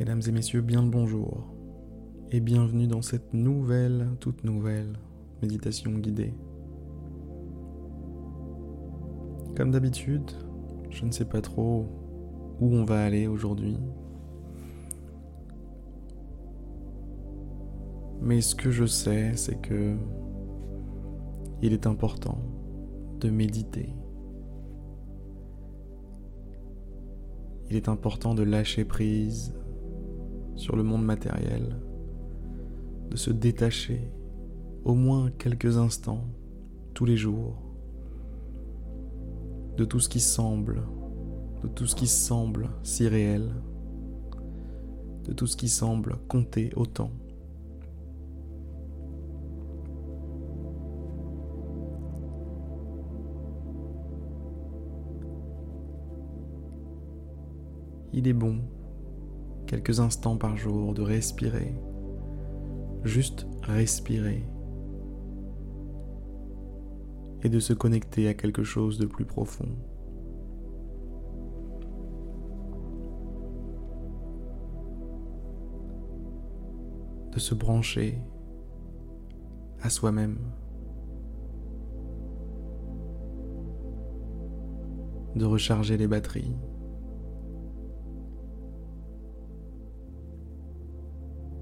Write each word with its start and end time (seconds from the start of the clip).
Mesdames 0.00 0.22
et 0.26 0.32
messieurs, 0.32 0.62
bien 0.62 0.82
le 0.82 0.88
bonjour 0.88 1.44
et 2.30 2.40
bienvenue 2.40 2.86
dans 2.86 3.02
cette 3.02 3.34
nouvelle, 3.34 4.08
toute 4.18 4.44
nouvelle 4.44 4.94
méditation 5.42 5.90
guidée. 5.90 6.32
Comme 9.54 9.70
d'habitude, 9.72 10.30
je 10.88 11.04
ne 11.04 11.10
sais 11.10 11.26
pas 11.26 11.42
trop 11.42 11.86
où 12.60 12.74
on 12.74 12.86
va 12.86 13.04
aller 13.04 13.26
aujourd'hui. 13.26 13.76
Mais 18.22 18.40
ce 18.40 18.54
que 18.54 18.70
je 18.70 18.86
sais, 18.86 19.36
c'est 19.36 19.60
que 19.60 19.98
il 21.60 21.74
est 21.74 21.86
important 21.86 22.38
de 23.20 23.28
méditer. 23.28 23.92
Il 27.68 27.76
est 27.76 27.90
important 27.90 28.34
de 28.34 28.42
lâcher 28.42 28.86
prise 28.86 29.52
sur 30.56 30.76
le 30.76 30.82
monde 30.82 31.04
matériel, 31.04 31.76
de 33.10 33.16
se 33.16 33.30
détacher 33.30 34.10
au 34.84 34.94
moins 34.94 35.30
quelques 35.30 35.78
instants 35.78 36.24
tous 36.94 37.04
les 37.04 37.16
jours 37.16 37.70
de 39.76 39.84
tout 39.84 40.00
ce 40.00 40.08
qui 40.08 40.20
semble, 40.20 40.82
de 41.62 41.68
tout 41.68 41.86
ce 41.86 41.94
qui 41.94 42.06
semble 42.06 42.68
si 42.82 43.08
réel, 43.08 43.54
de 45.24 45.32
tout 45.32 45.46
ce 45.46 45.56
qui 45.56 45.68
semble 45.68 46.18
compter 46.28 46.70
autant. 46.76 47.10
Il 58.12 58.26
est 58.26 58.34
bon 58.34 58.60
quelques 59.70 60.00
instants 60.00 60.36
par 60.36 60.56
jour, 60.56 60.94
de 60.94 61.00
respirer. 61.00 61.72
Juste 63.04 63.46
respirer. 63.62 64.44
Et 67.44 67.48
de 67.48 67.60
se 67.60 67.72
connecter 67.72 68.26
à 68.26 68.34
quelque 68.34 68.64
chose 68.64 68.98
de 68.98 69.06
plus 69.06 69.24
profond. 69.24 69.68
De 77.32 77.38
se 77.38 77.54
brancher 77.54 78.18
à 79.82 79.88
soi-même. 79.88 80.38
De 85.36 85.44
recharger 85.44 85.96
les 85.96 86.08
batteries. 86.08 86.56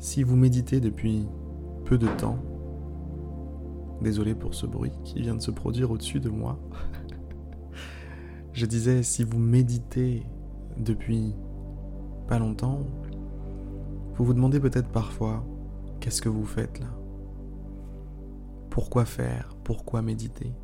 Si 0.00 0.22
vous 0.22 0.34
méditez 0.34 0.80
depuis 0.80 1.28
peu 1.84 1.98
de 1.98 2.06
temps, 2.06 2.38
désolé 4.00 4.34
pour 4.34 4.54
ce 4.54 4.64
bruit 4.64 4.92
qui 5.04 5.20
vient 5.20 5.34
de 5.34 5.42
se 5.42 5.50
produire 5.50 5.90
au-dessus 5.90 6.20
de 6.20 6.30
moi, 6.30 6.58
je 8.54 8.64
disais 8.64 9.02
si 9.02 9.24
vous 9.24 9.38
méditez 9.38 10.22
depuis 10.78 11.34
pas 12.28 12.38
longtemps, 12.38 12.78
vous 14.14 14.24
vous 14.24 14.32
demandez 14.32 14.58
peut-être 14.58 14.88
parfois 14.88 15.44
qu'est-ce 16.00 16.22
que 16.22 16.30
vous 16.30 16.46
faites 16.46 16.80
là? 16.80 16.88
Pourquoi 18.70 19.04
faire? 19.04 19.54
Pourquoi 19.64 20.00
méditer? 20.00 20.54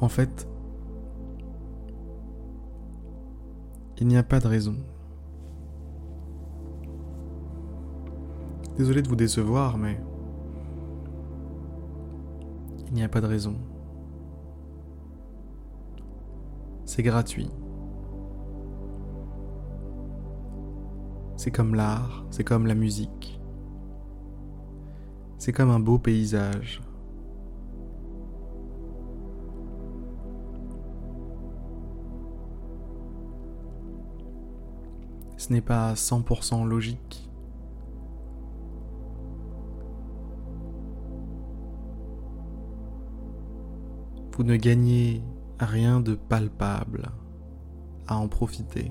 En 0.00 0.08
fait, 0.08 0.48
il 3.98 4.06
n'y 4.06 4.16
a 4.16 4.22
pas 4.22 4.40
de 4.40 4.46
raison. 4.46 4.76
Désolé 8.76 9.00
de 9.00 9.08
vous 9.08 9.16
décevoir, 9.16 9.78
mais 9.78 9.98
il 12.88 12.94
n'y 12.94 13.02
a 13.02 13.08
pas 13.08 13.22
de 13.22 13.26
raison. 13.26 13.56
C'est 16.84 17.02
gratuit. 17.02 17.50
C'est 21.36 21.50
comme 21.50 21.74
l'art, 21.74 22.26
c'est 22.30 22.44
comme 22.44 22.66
la 22.66 22.74
musique. 22.74 23.40
C'est 25.38 25.52
comme 25.52 25.70
un 25.70 25.80
beau 25.80 25.98
paysage. 25.98 26.82
Ce 35.46 35.52
n'est 35.52 35.60
pas 35.60 35.94
100% 35.94 36.66
logique. 36.66 37.30
Vous 44.32 44.42
ne 44.42 44.56
gagnez 44.56 45.22
rien 45.60 46.00
de 46.00 46.16
palpable 46.16 47.12
à 48.08 48.16
en 48.16 48.26
profiter. 48.26 48.90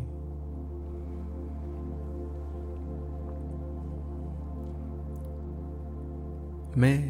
Mais 6.77 7.01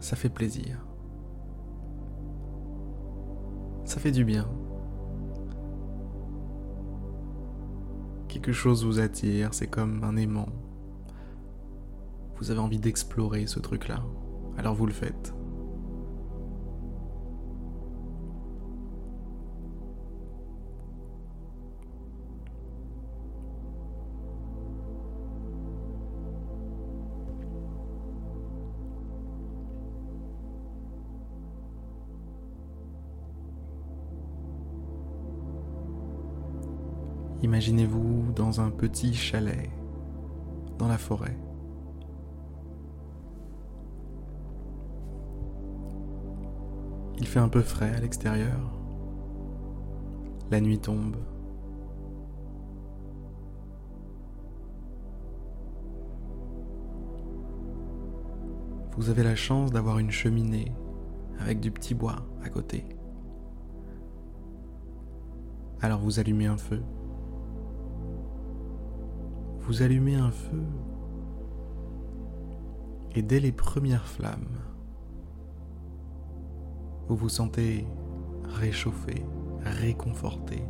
ça 0.00 0.16
fait 0.16 0.28
plaisir. 0.28 0.84
Ça 3.84 4.00
fait 4.00 4.10
du 4.10 4.24
bien. 4.24 4.48
Quelque 8.40 8.52
chose 8.52 8.84
vous 8.84 9.00
attire, 9.00 9.52
c'est 9.52 9.66
comme 9.66 10.04
un 10.04 10.16
aimant. 10.16 10.48
Vous 12.36 12.52
avez 12.52 12.60
envie 12.60 12.78
d'explorer 12.78 13.48
ce 13.48 13.58
truc-là, 13.58 14.04
alors 14.56 14.76
vous 14.76 14.86
le 14.86 14.92
faites. 14.92 15.34
Imaginez-vous 37.40 38.32
dans 38.34 38.60
un 38.60 38.70
petit 38.70 39.14
chalet, 39.14 39.70
dans 40.76 40.88
la 40.88 40.98
forêt. 40.98 41.38
Il 47.18 47.26
fait 47.26 47.38
un 47.38 47.48
peu 47.48 47.60
frais 47.60 47.94
à 47.94 48.00
l'extérieur. 48.00 48.72
La 50.50 50.60
nuit 50.60 50.80
tombe. 50.80 51.16
Vous 58.96 59.10
avez 59.10 59.22
la 59.22 59.36
chance 59.36 59.70
d'avoir 59.70 60.00
une 60.00 60.10
cheminée 60.10 60.72
avec 61.38 61.60
du 61.60 61.70
petit 61.70 61.94
bois 61.94 62.16
à 62.42 62.48
côté. 62.48 62.84
Alors 65.80 66.00
vous 66.00 66.18
allumez 66.18 66.46
un 66.46 66.56
feu 66.58 66.82
vous 69.68 69.82
allumez 69.82 70.14
un 70.14 70.30
feu 70.30 70.64
et 73.14 73.20
dès 73.20 73.38
les 73.38 73.52
premières 73.52 74.08
flammes, 74.08 74.48
vous 77.06 77.16
vous 77.16 77.28
sentez 77.28 77.86
réchauffé, 78.44 79.26
réconforté. 79.60 80.62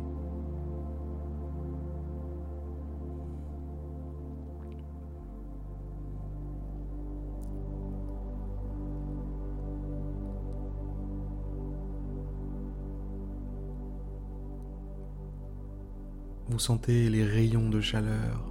Vous 16.49 16.59
sentez 16.59 17.09
les 17.09 17.23
rayons 17.23 17.69
de 17.69 17.79
chaleur 17.79 18.48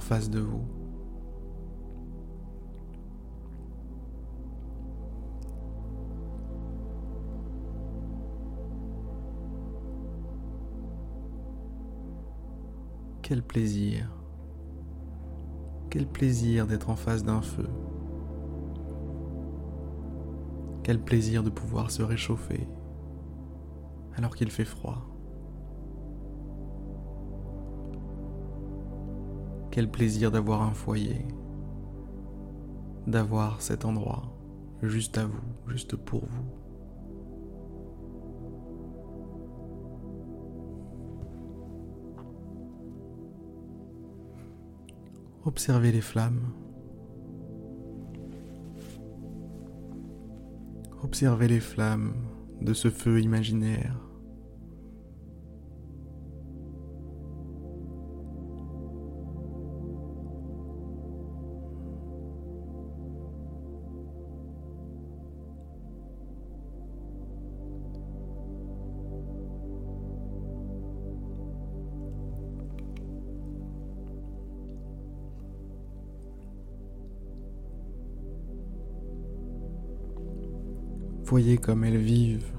face 0.00 0.30
de 0.30 0.40
vous. 0.40 0.64
Quel 13.22 13.42
plaisir. 13.42 14.08
Quel 15.90 16.06
plaisir 16.06 16.66
d'être 16.66 16.90
en 16.90 16.96
face 16.96 17.24
d'un 17.24 17.42
feu. 17.42 17.68
Quel 20.82 21.00
plaisir 21.00 21.42
de 21.42 21.50
pouvoir 21.50 21.90
se 21.90 22.02
réchauffer 22.02 22.68
alors 24.16 24.34
qu'il 24.34 24.50
fait 24.50 24.64
froid. 24.64 25.15
Quel 29.76 29.90
plaisir 29.90 30.30
d'avoir 30.30 30.62
un 30.62 30.72
foyer, 30.72 31.26
d'avoir 33.06 33.60
cet 33.60 33.84
endroit 33.84 34.22
juste 34.82 35.18
à 35.18 35.26
vous, 35.26 35.42
juste 35.66 35.96
pour 35.96 36.24
vous. 36.24 36.48
Observez 45.44 45.92
les 45.92 46.00
flammes. 46.00 46.54
Observez 51.02 51.48
les 51.48 51.60
flammes 51.60 52.14
de 52.62 52.72
ce 52.72 52.88
feu 52.88 53.20
imaginaire. 53.20 54.05
Voyez 81.38 81.58
comme 81.58 81.84
elles 81.84 81.98
vivent. 81.98 82.50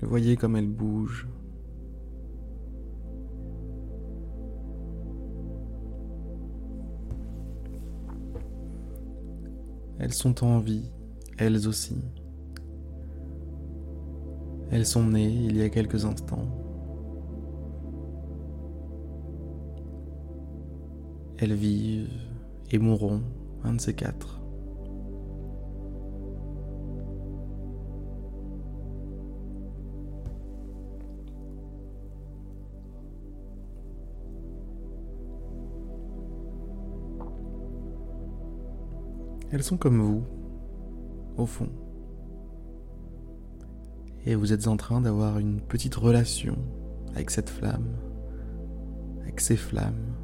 Voyez 0.00 0.34
comme 0.34 0.56
elles 0.56 0.66
bougent. 0.66 1.28
Elles 9.98 10.14
sont 10.14 10.42
en 10.42 10.58
vie, 10.58 10.90
elles 11.36 11.68
aussi. 11.68 12.02
Elles 14.70 14.86
sont 14.86 15.04
nées 15.04 15.28
il 15.28 15.58
y 15.58 15.62
a 15.62 15.68
quelques 15.68 16.06
instants. 16.06 16.48
Elles 21.36 21.52
vivent 21.52 22.08
et 22.70 22.78
mourront, 22.78 23.20
un 23.64 23.74
de 23.74 23.80
ces 23.82 23.92
quatre. 23.92 24.39
Elles 39.52 39.64
sont 39.64 39.76
comme 39.76 40.00
vous, 40.00 40.24
au 41.36 41.46
fond. 41.46 41.68
Et 44.24 44.34
vous 44.34 44.52
êtes 44.52 44.68
en 44.68 44.76
train 44.76 45.00
d'avoir 45.00 45.38
une 45.38 45.60
petite 45.60 45.94
relation 45.94 46.56
avec 47.14 47.30
cette 47.30 47.50
flamme, 47.50 47.88
avec 49.22 49.40
ces 49.40 49.56
flammes. 49.56 50.14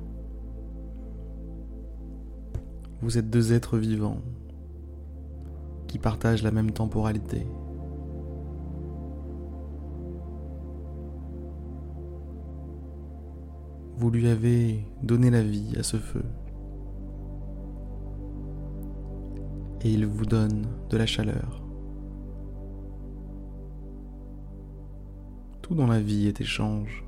Vous 3.02 3.18
êtes 3.18 3.28
deux 3.28 3.52
êtres 3.52 3.78
vivants 3.78 4.22
qui 5.86 5.98
partagent 5.98 6.42
la 6.42 6.50
même 6.50 6.72
temporalité. 6.72 7.46
Vous 13.96 14.10
lui 14.10 14.28
avez 14.28 14.84
donné 15.02 15.30
la 15.30 15.42
vie 15.42 15.74
à 15.78 15.82
ce 15.82 15.96
feu. 15.96 16.22
Et 19.82 19.90
il 19.90 20.06
vous 20.06 20.26
donne 20.26 20.66
de 20.90 20.96
la 20.96 21.06
chaleur. 21.06 21.62
Tout 25.62 25.74
dans 25.74 25.86
la 25.86 26.00
vie 26.00 26.26
est 26.28 26.40
échange. 26.40 27.04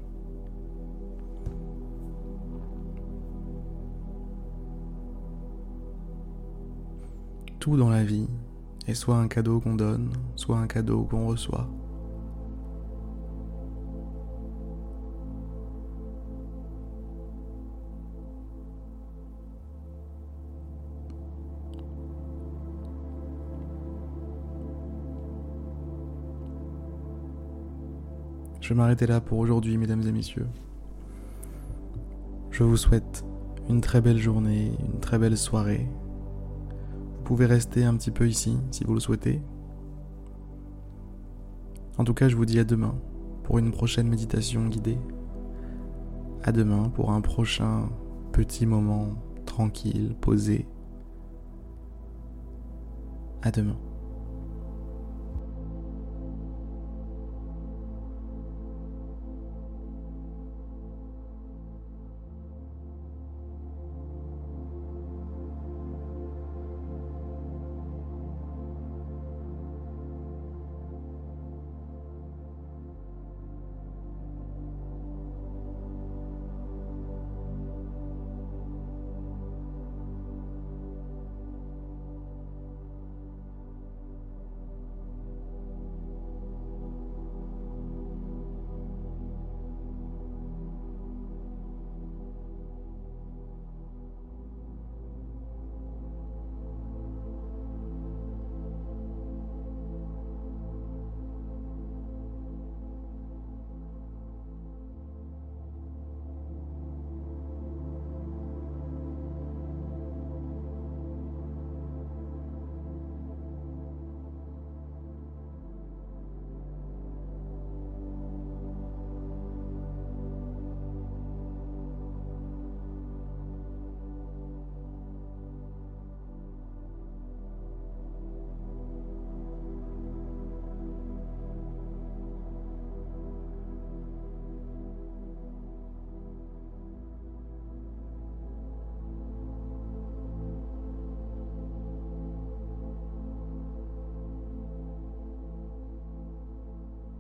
Tout 7.61 7.77
dans 7.77 7.91
la 7.91 8.03
vie 8.03 8.27
est 8.87 8.95
soit 8.95 9.17
un 9.17 9.29
cadeau 9.29 9.61
qu'on 9.61 9.75
donne, 9.75 10.11
soit 10.37 10.59
un 10.59 10.67
cadeau 10.67 11.05
qu'on 11.05 11.27
reçoit. 11.27 11.69
Je 28.69 28.75
vais 28.75 28.81
m'arrêter 28.81 29.07
là 29.07 29.23
pour 29.23 29.39
aujourd'hui, 29.39 29.79
mesdames 29.79 30.03
et 30.07 30.13
messieurs. 30.13 30.47
Je 32.51 32.63
vous 32.65 32.77
souhaite 32.77 33.25
une 33.67 33.81
très 33.81 34.03
belle 34.03 34.19
journée, 34.19 34.73
une 34.85 35.01
très 35.01 35.19
belle 35.19 35.39
soirée. 35.39 35.89
Vous 37.17 37.23
pouvez 37.25 37.47
rester 37.47 37.85
un 37.85 37.97
petit 37.97 38.11
peu 38.11 38.29
ici 38.29 38.59
si 38.71 38.85
vous 38.85 38.93
le 38.93 39.01
souhaitez. 39.01 39.41
En 41.97 42.05
tout 42.05 42.13
cas, 42.13 42.29
je 42.29 42.37
vous 42.37 42.45
dis 42.45 42.59
à 42.59 42.65
demain 42.65 42.95
pour 43.43 43.57
une 43.57 43.71
prochaine 43.71 44.07
méditation 44.07 44.67
guidée. 44.67 44.99
À 46.43 46.53
demain 46.53 46.91
pour 46.91 47.11
un 47.13 47.23
prochain 47.23 47.89
petit 48.33 48.67
moment 48.67 49.15
tranquille, 49.47 50.15
posé. 50.21 50.67
À 53.41 53.51
demain. 53.51 53.79